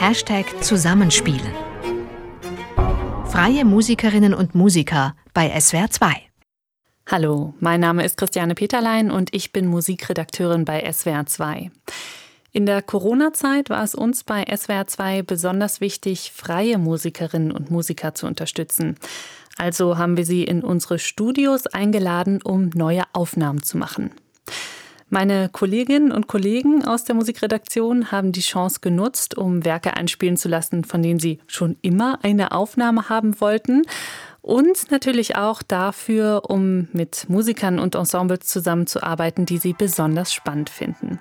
Hashtag 0.00 0.62
Zusammenspielen. 0.62 1.52
Freie 3.26 3.64
Musikerinnen 3.64 4.32
und 4.32 4.54
Musiker 4.54 5.16
bei 5.34 5.50
SWR 5.60 5.90
2. 5.90 6.22
Hallo, 7.10 7.54
mein 7.58 7.80
Name 7.80 8.04
ist 8.04 8.16
Christiane 8.16 8.54
Peterlein 8.54 9.10
und 9.10 9.34
ich 9.34 9.52
bin 9.52 9.66
Musikredakteurin 9.66 10.64
bei 10.64 10.88
SWR 10.90 11.26
2. 11.26 11.72
In 12.52 12.64
der 12.64 12.80
Corona-Zeit 12.80 13.70
war 13.70 13.82
es 13.82 13.96
uns 13.96 14.22
bei 14.22 14.44
SWR 14.44 14.86
2 14.86 15.22
besonders 15.22 15.80
wichtig, 15.80 16.30
freie 16.32 16.78
Musikerinnen 16.78 17.50
und 17.50 17.72
Musiker 17.72 18.14
zu 18.14 18.28
unterstützen. 18.28 18.94
Also 19.56 19.98
haben 19.98 20.16
wir 20.16 20.24
sie 20.24 20.44
in 20.44 20.62
unsere 20.62 21.00
Studios 21.00 21.66
eingeladen, 21.66 22.40
um 22.40 22.70
neue 22.72 23.02
Aufnahmen 23.14 23.64
zu 23.64 23.76
machen. 23.76 24.12
Meine 25.10 25.48
Kolleginnen 25.48 26.12
und 26.12 26.26
Kollegen 26.26 26.84
aus 26.84 27.04
der 27.04 27.14
Musikredaktion 27.14 28.12
haben 28.12 28.32
die 28.32 28.42
Chance 28.42 28.80
genutzt, 28.80 29.38
um 29.38 29.64
Werke 29.64 29.96
einspielen 29.96 30.36
zu 30.36 30.48
lassen, 30.48 30.84
von 30.84 31.02
denen 31.02 31.18
sie 31.18 31.40
schon 31.46 31.76
immer 31.80 32.18
eine 32.22 32.52
Aufnahme 32.52 33.08
haben 33.08 33.40
wollten. 33.40 33.84
Und 34.42 34.90
natürlich 34.90 35.36
auch 35.36 35.62
dafür, 35.62 36.42
um 36.48 36.88
mit 36.92 37.26
Musikern 37.28 37.78
und 37.78 37.94
Ensembles 37.94 38.46
zusammenzuarbeiten, 38.46 39.46
die 39.46 39.58
sie 39.58 39.72
besonders 39.72 40.34
spannend 40.34 40.68
finden. 40.68 41.18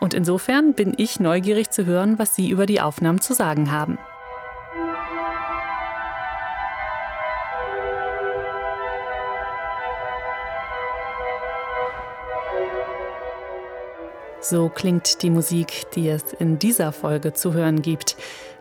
Und 0.00 0.12
insofern 0.12 0.74
bin 0.74 0.92
ich 0.96 1.20
neugierig 1.20 1.70
zu 1.70 1.86
hören, 1.86 2.18
was 2.18 2.34
Sie 2.34 2.50
über 2.50 2.66
die 2.66 2.80
Aufnahmen 2.80 3.20
zu 3.20 3.32
sagen 3.32 3.70
haben. 3.70 3.96
So 14.46 14.68
klingt 14.68 15.22
die 15.22 15.30
Musik, 15.30 15.90
die 15.94 16.06
es 16.06 16.34
in 16.34 16.58
dieser 16.58 16.92
Folge 16.92 17.32
zu 17.32 17.54
hören 17.54 17.80
gibt. 17.80 18.14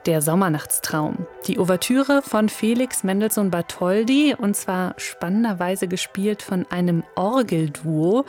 Der 0.06 0.22
Sommernachtstraum. 0.22 1.28
Die 1.46 1.60
Ouvertüre 1.60 2.22
von 2.22 2.48
Felix 2.48 3.04
Mendelssohn 3.04 3.52
Bartholdy 3.52 4.34
und 4.34 4.56
zwar 4.56 4.94
spannenderweise 4.96 5.90
gespielt 5.90 6.42
von 6.42 6.66
einem 6.70 7.04
Orgelduo 7.18 8.24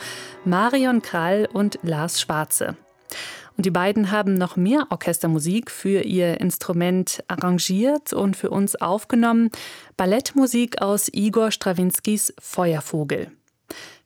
Marion 0.44 1.00
Krall 1.00 1.48
und 1.52 1.78
Lars 1.84 2.20
Schwarze. 2.20 2.76
Und 3.56 3.66
die 3.66 3.70
beiden 3.70 4.10
haben 4.10 4.34
noch 4.34 4.56
mehr 4.56 4.88
Orchestermusik 4.90 5.70
für 5.70 6.00
ihr 6.00 6.40
Instrument 6.40 7.22
arrangiert 7.28 8.12
und 8.12 8.36
für 8.36 8.50
uns 8.50 8.74
aufgenommen. 8.74 9.50
Ballettmusik 9.96 10.82
aus 10.82 11.08
Igor 11.12 11.52
Strawinskys 11.52 12.34
Feuervogel. 12.40 13.30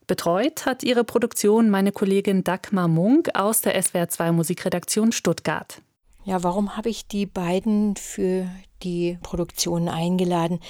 Betreut 0.09 0.65
hat 0.65 0.81
ihre 0.81 1.03
Produktion 1.03 1.69
meine 1.69 1.91
Kollegin 1.91 2.43
Dagmar 2.43 2.87
Munk 2.87 3.29
aus 3.35 3.61
der 3.61 3.79
SWR2 3.79 4.31
Musikredaktion 4.31 5.11
Stuttgart. 5.11 5.83
Ja, 6.25 6.41
warum 6.41 6.75
habe 6.75 6.89
ich 6.89 7.07
die 7.07 7.27
beiden 7.27 7.95
für 7.95 8.49
die 8.81 9.19
Produktion 9.21 9.87
eingeladen? 9.87 10.61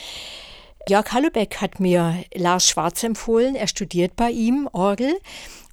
Jörg 0.90 1.14
Hallebeck 1.14 1.62
hat 1.62 1.80
mir 1.80 2.16
Lars 2.36 2.68
Schwarz 2.68 3.02
empfohlen. 3.02 3.56
Er 3.56 3.68
studiert 3.68 4.18
bei 4.18 4.30
ihm 4.30 4.68
Orgel 4.74 5.18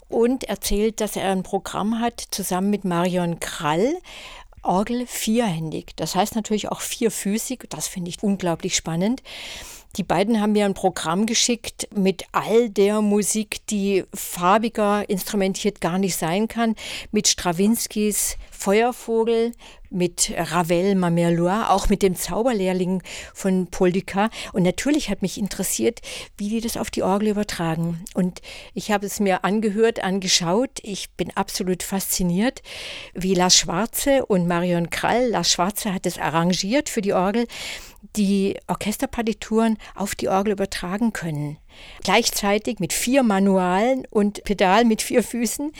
und 0.08 0.44
erzählt, 0.44 1.00
dass 1.00 1.16
er 1.16 1.32
ein 1.32 1.42
Programm 1.42 1.98
hat 1.98 2.20
zusammen 2.30 2.70
mit 2.70 2.84
Marion 2.84 3.40
Krall. 3.40 3.96
Orgel 4.62 5.08
vierhändig. 5.08 5.96
Das 5.96 6.14
heißt 6.14 6.36
natürlich 6.36 6.70
auch 6.70 6.80
vierfüßig. 6.80 7.64
Das 7.68 7.88
finde 7.88 8.10
ich 8.10 8.22
unglaublich 8.22 8.76
spannend. 8.76 9.24
Die 9.96 10.02
beiden 10.02 10.40
haben 10.40 10.52
mir 10.52 10.66
ein 10.66 10.74
Programm 10.74 11.24
geschickt 11.24 11.88
mit 11.94 12.24
all 12.32 12.68
der 12.68 13.00
Musik, 13.00 13.66
die 13.68 14.04
farbiger 14.12 15.08
instrumentiert 15.08 15.80
gar 15.80 15.98
nicht 15.98 16.16
sein 16.16 16.48
kann, 16.48 16.74
mit 17.12 17.28
Strawinskys 17.28 18.36
Feuervogel, 18.50 19.52
mit 19.90 20.32
Ravel 20.36 20.94
Mamerlois, 20.94 21.68
auch 21.68 21.88
mit 21.88 22.02
dem 22.02 22.16
Zauberlehrling 22.16 23.02
von 23.32 23.68
Paul 23.68 23.92
Dukas. 23.92 24.30
Und 24.52 24.64
natürlich 24.64 25.08
hat 25.08 25.22
mich 25.22 25.38
interessiert, 25.38 26.00
wie 26.36 26.48
die 26.48 26.60
das 26.60 26.76
auf 26.76 26.90
die 26.90 27.02
Orgel 27.02 27.28
übertragen. 27.28 28.04
Und 28.14 28.42
ich 28.74 28.90
habe 28.90 29.06
es 29.06 29.20
mir 29.20 29.44
angehört, 29.44 30.02
angeschaut. 30.02 30.70
Ich 30.82 31.10
bin 31.10 31.30
absolut 31.34 31.82
fasziniert, 31.82 32.62
wie 33.14 33.34
Lars 33.34 33.56
Schwarze 33.56 34.26
und 34.26 34.46
Marion 34.46 34.90
Krall, 34.90 35.28
Lars 35.30 35.50
Schwarze 35.50 35.94
hat 35.94 36.06
es 36.06 36.18
arrangiert 36.18 36.88
für 36.88 37.00
die 37.00 37.12
Orgel, 37.12 37.46
die 38.16 38.58
Orchesterpartituren 38.66 39.78
auf 39.94 40.14
die 40.14 40.28
Orgel 40.28 40.52
übertragen 40.52 41.12
können. 41.12 41.58
Gleichzeitig 42.02 42.78
mit 42.78 42.92
vier 42.92 43.22
Manualen 43.22 44.06
und 44.10 44.44
Pedal 44.44 44.84
mit 44.84 45.02
vier 45.02 45.22
Füßen. 45.22 45.72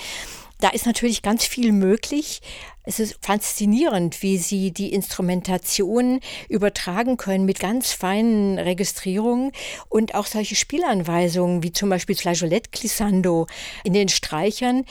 Da 0.61 0.71
ist 0.71 0.87
natürlich 0.87 1.21
ganz 1.21 1.45
viel 1.45 1.73
möglich. 1.73 2.41
Es 2.85 2.99
ist 2.99 3.19
faszinierend, 3.21 4.23
wie 4.23 4.39
sie 4.39 4.71
die 4.71 4.93
Instrumentation 4.93 6.21
übertragen 6.49 7.19
können 7.19 7.45
mit 7.45 7.61
ganz 7.61 7.93
feinen 7.93 8.59
Registrierungen 8.59 9.53
und 9.89 10.15
auch 10.15 10.27
solche 10.27 10.55
Spielanweisungen 10.55 11.63
wie 11.63 11.73
zum 11.73 11.91
Beispiel 11.91 12.17
Flageolette 12.17 12.71
Glissando 12.71 13.49
in 13.85 13.93
den 13.93 14.09
Streichern. 14.09 14.85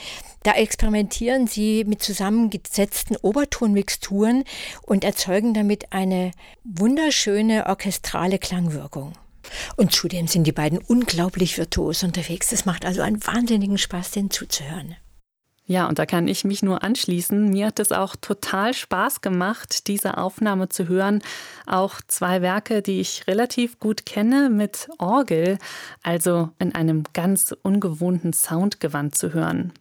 Da 0.44 0.52
experimentieren 0.52 1.48
sie 1.48 1.84
mit 1.84 2.00
zusammengesetzten 2.02 3.16
Obertonmixturen 3.16 4.44
und 4.82 5.02
erzeugen 5.02 5.52
damit 5.52 5.92
eine 5.92 6.30
wunderschöne 6.62 7.66
orchestrale 7.66 8.38
Klangwirkung. 8.38 9.14
Und 9.76 9.92
zudem 9.92 10.28
sind 10.28 10.44
die 10.44 10.52
beiden 10.52 10.78
unglaublich 10.78 11.58
virtuos 11.58 12.04
unterwegs. 12.04 12.52
Es 12.52 12.66
macht 12.66 12.84
also 12.84 13.00
einen 13.00 13.24
wahnsinnigen 13.26 13.78
Spaß, 13.78 14.12
denen 14.12 14.30
zuzuhören. 14.30 14.96
Ja, 15.68 15.88
und 15.88 15.98
da 15.98 16.06
kann 16.06 16.28
ich 16.28 16.44
mich 16.44 16.62
nur 16.62 16.84
anschließen. 16.84 17.50
Mir 17.50 17.66
hat 17.66 17.80
es 17.80 17.90
auch 17.90 18.14
total 18.14 18.72
Spaß 18.72 19.20
gemacht, 19.20 19.88
diese 19.88 20.16
Aufnahme 20.16 20.68
zu 20.68 20.86
hören. 20.86 21.22
Auch 21.66 22.00
zwei 22.06 22.40
Werke, 22.40 22.82
die 22.82 23.00
ich 23.00 23.26
relativ 23.26 23.80
gut 23.80 24.06
kenne, 24.06 24.48
mit 24.48 24.88
Orgel, 24.98 25.58
also 26.04 26.50
in 26.60 26.74
einem 26.74 27.02
ganz 27.12 27.52
ungewohnten 27.62 28.32
Soundgewand 28.32 29.16
zu 29.16 29.34
hören. 29.34 29.72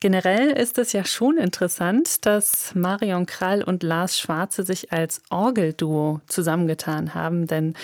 Generell 0.00 0.50
ist 0.50 0.78
es 0.78 0.92
ja 0.92 1.04
schon 1.04 1.38
interessant, 1.38 2.26
dass 2.26 2.74
Marion 2.74 3.24
Krall 3.24 3.62
und 3.62 3.84
Lars 3.84 4.18
Schwarze 4.18 4.64
sich 4.64 4.92
als 4.92 5.22
Orgelduo 5.30 6.20
zusammengetan 6.26 7.14
haben, 7.14 7.46
denn 7.46 7.74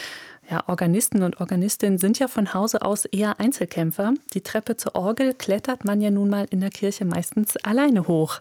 ja, 0.50 0.64
Organisten 0.66 1.22
und 1.22 1.41
Organistinnen 1.41 1.98
sind 1.98 2.19
ja 2.19 2.26
von 2.26 2.54
Hause 2.54 2.82
aus 2.82 3.04
eher 3.04 3.38
Einzelkämpfer. 3.38 4.14
Die 4.32 4.41
Treppe 4.41 4.76
zur 4.76 4.94
Orgel 4.94 5.34
klettert 5.34 5.84
man 5.84 6.00
ja 6.00 6.10
nun 6.10 6.31
mal 6.31 6.47
in 6.50 6.60
der 6.60 6.70
Kirche 6.70 7.04
meistens 7.04 7.56
alleine 7.59 8.09
hoch. 8.09 8.41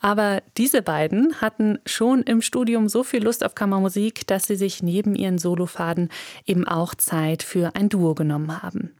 Aber 0.00 0.42
diese 0.56 0.82
beiden 0.82 1.40
hatten 1.40 1.78
schon 1.86 2.22
im 2.22 2.42
Studium 2.42 2.88
so 2.88 3.04
viel 3.04 3.22
Lust 3.22 3.44
auf 3.44 3.54
Kammermusik, 3.54 4.26
dass 4.26 4.44
sie 4.44 4.56
sich 4.56 4.82
neben 4.82 5.14
ihren 5.14 5.38
Solofaden 5.38 6.10
eben 6.46 6.66
auch 6.66 6.94
Zeit 6.94 7.44
für 7.44 7.76
ein 7.76 7.88
Duo 7.88 8.14
genommen 8.14 8.62
haben. 8.62 8.96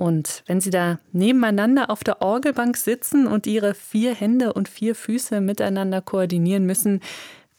Und 0.00 0.44
wenn 0.46 0.62
Sie 0.62 0.70
da 0.70 0.98
nebeneinander 1.12 1.90
auf 1.90 2.02
der 2.02 2.22
Orgelbank 2.22 2.78
sitzen 2.78 3.26
und 3.26 3.46
Ihre 3.46 3.74
vier 3.74 4.14
Hände 4.14 4.54
und 4.54 4.66
vier 4.66 4.94
Füße 4.94 5.42
miteinander 5.42 6.00
koordinieren 6.00 6.64
müssen, 6.64 7.00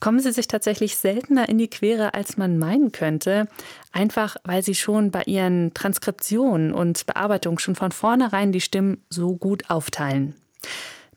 kommen 0.02 0.20
sie 0.20 0.34
sich 0.34 0.50
tatsächlich 0.50 0.98
seltener 0.98 1.48
in 1.48 1.58
die 1.58 1.70
Quere, 1.70 2.14
als 2.14 2.36
man 2.36 2.58
meinen 2.58 2.92
könnte, 2.92 3.48
einfach 3.94 4.36
weil 4.44 4.62
sie 4.64 4.76
schon 4.76 5.12
bei 5.12 5.24
ihren 5.24 5.74
Transkriptionen 5.74 6.74
und 6.74 7.06
Bearbeitungen 7.06 7.60
schon 7.60 7.76
von 7.76 7.94
vornherein 7.94 8.52
die 8.52 8.60
Stimmen 8.60 9.02
so 9.10 9.38
gut 9.38 9.70
aufteilen. 9.70 10.36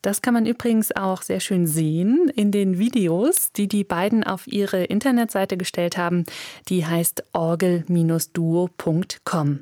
Das 0.02 0.20
kann 0.20 0.34
man 0.34 0.44
übrigens 0.44 0.94
auch 0.94 1.22
sehr 1.22 1.40
schön 1.40 1.66
sehen 1.66 2.30
in 2.36 2.52
den 2.52 2.78
Videos, 2.78 3.52
die 3.52 3.68
die 3.68 3.84
beiden 3.84 4.22
auf 4.22 4.46
ihre 4.46 4.84
Internetseite 4.84 5.56
gestellt 5.56 5.96
haben. 5.96 6.24
Die 6.68 6.84
heißt 6.84 7.24
orgel-duo.com. 7.32 9.60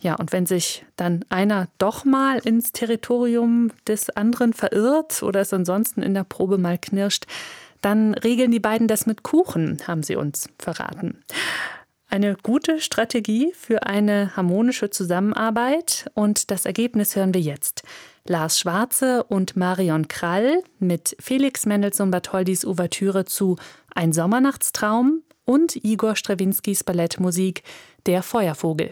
Ja, 0.00 0.16
und 0.16 0.32
wenn 0.32 0.44
sich 0.44 0.84
dann 0.96 1.24
einer 1.30 1.68
doch 1.78 2.04
mal 2.04 2.40
ins 2.40 2.72
Territorium 2.72 3.70
des 3.86 4.10
anderen 4.10 4.52
verirrt 4.52 5.22
oder 5.22 5.40
es 5.40 5.54
ansonsten 5.54 6.02
in 6.02 6.12
der 6.12 6.24
Probe 6.24 6.58
mal 6.58 6.76
knirscht, 6.76 7.24
dann 7.82 8.14
regeln 8.14 8.50
die 8.50 8.60
beiden 8.60 8.88
das 8.88 9.06
mit 9.06 9.22
Kuchen, 9.22 9.78
haben 9.86 10.02
sie 10.02 10.16
uns 10.16 10.48
verraten. 10.58 11.22
Eine 12.08 12.36
gute 12.42 12.80
Strategie 12.80 13.52
für 13.56 13.86
eine 13.86 14.36
harmonische 14.36 14.90
Zusammenarbeit 14.90 16.10
und 16.12 16.50
das 16.50 16.66
Ergebnis 16.66 17.16
hören 17.16 17.32
wir 17.32 17.40
jetzt. 17.40 17.84
Lars 18.26 18.58
Schwarze 18.58 19.24
und 19.24 19.56
Marion 19.56 20.08
Krall 20.08 20.62
mit 20.78 21.16
Felix 21.20 21.64
Mendelssohn 21.64 22.10
Bartholdys 22.10 22.64
Ouvertüre 22.66 23.24
zu 23.24 23.56
Ein 23.94 24.12
Sommernachtstraum 24.12 25.22
und 25.44 25.74
Igor 25.84 26.14
Strawinskys 26.14 26.84
Ballettmusik 26.84 27.62
Der 28.06 28.22
Feuervogel. 28.22 28.90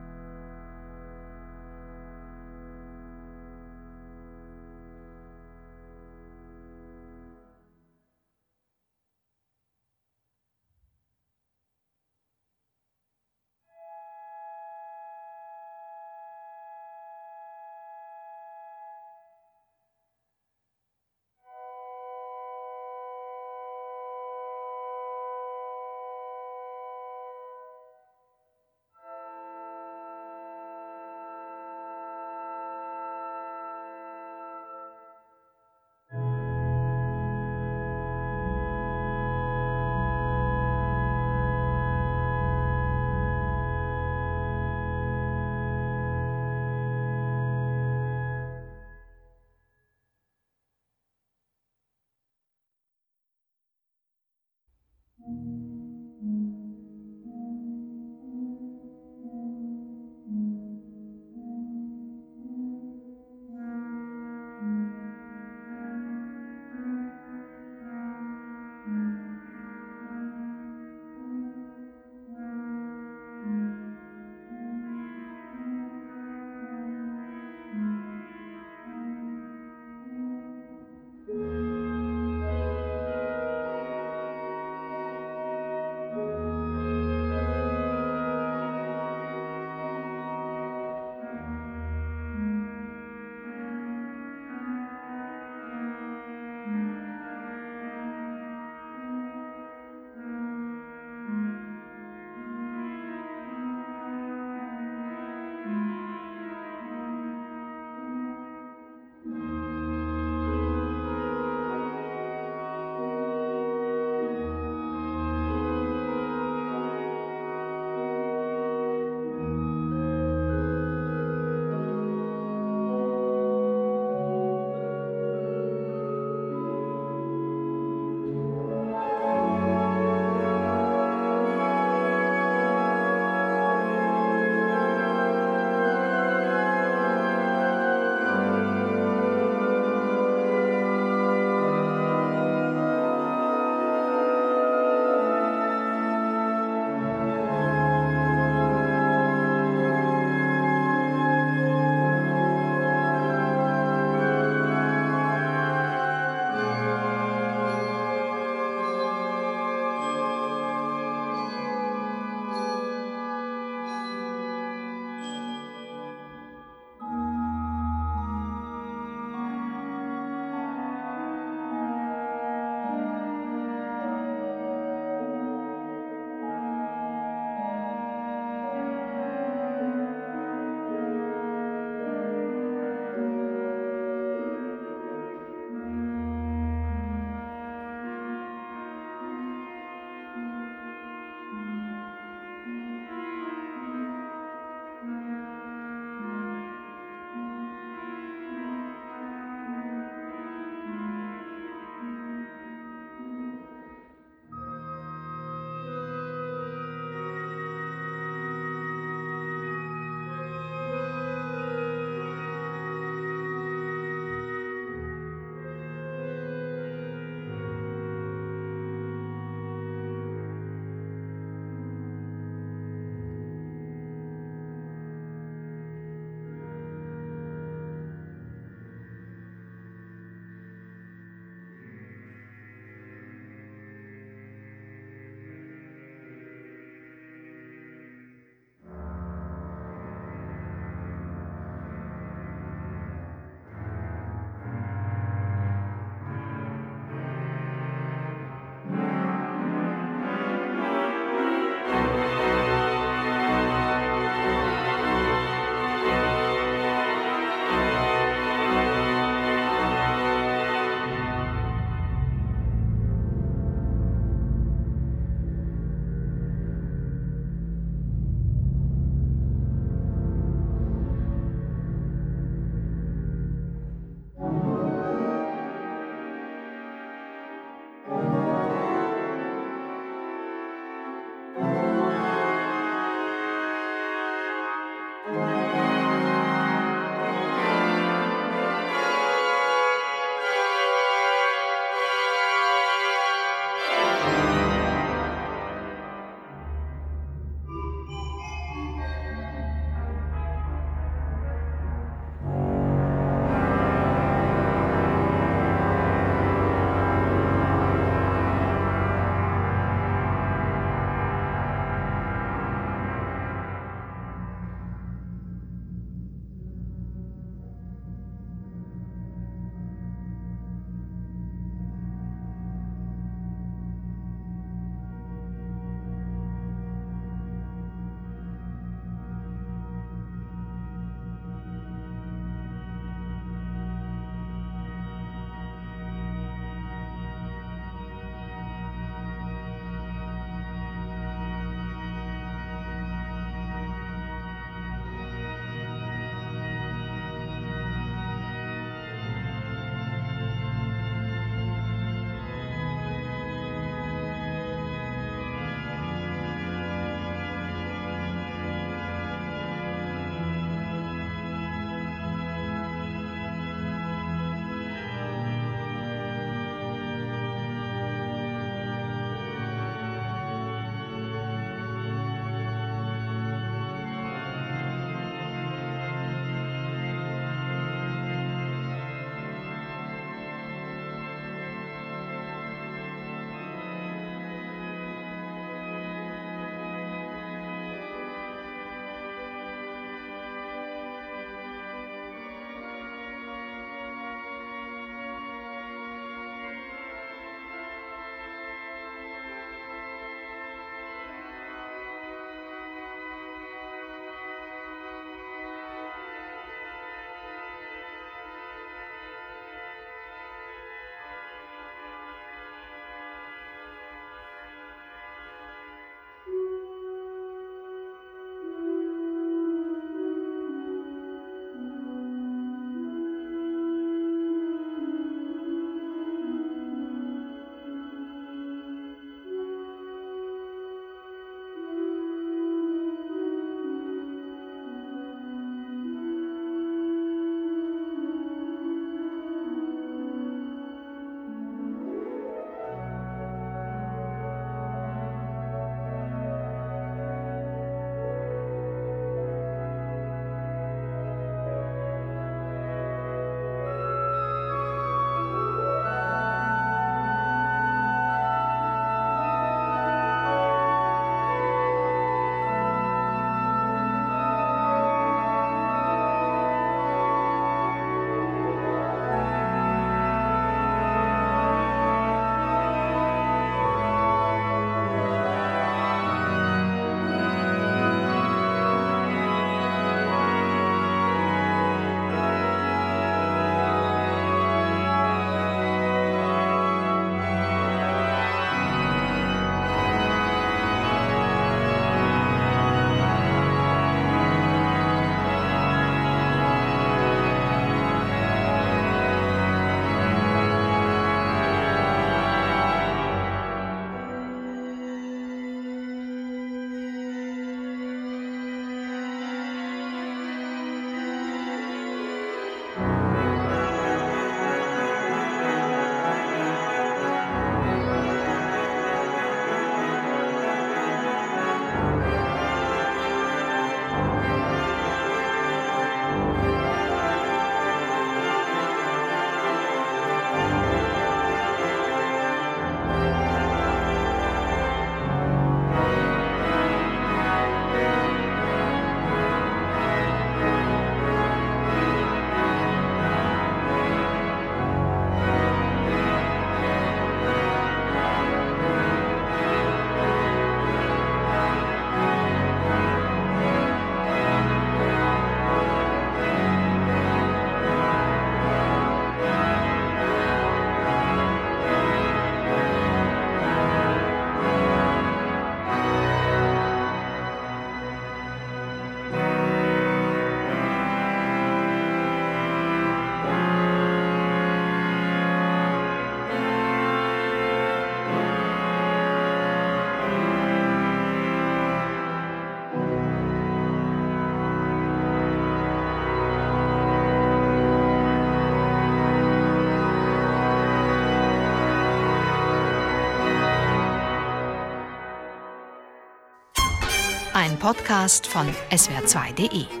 Podcast 597.81 598.45
von 598.45 598.67
swr2.de 598.91 600.00